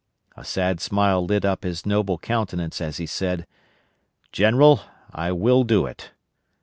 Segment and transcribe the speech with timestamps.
[0.35, 3.45] A sad smile lit up his noble countenance as he said,
[4.31, 4.81] _"General,
[5.13, 6.09] I will do it."